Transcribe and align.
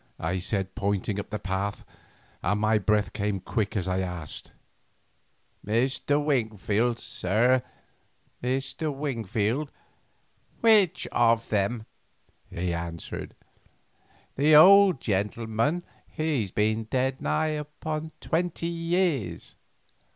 I 0.19 0.39
said, 0.39 0.73
pointing 0.73 1.19
up 1.19 1.29
the 1.29 1.37
path, 1.37 1.85
and 2.41 2.59
my 2.59 2.79
breath 2.79 3.13
came 3.13 3.39
quick 3.39 3.77
as 3.77 3.87
I 3.87 3.99
asked. 3.99 4.51
"Mr. 5.63 6.17
Wingfield, 6.25 6.97
sir, 6.97 7.61
Mr. 8.41 8.91
Wingfield, 8.91 9.69
which 10.61 11.07
of 11.11 11.49
them?" 11.49 11.85
he 12.49 12.73
answered. 12.73 13.35
"The 14.37 14.55
old 14.55 15.01
gentleman 15.01 15.83
he's 16.07 16.49
been 16.49 16.85
dead 16.85 17.21
nigh 17.21 17.49
upon 17.49 18.11
twenty 18.21 18.65
years. 18.65 19.53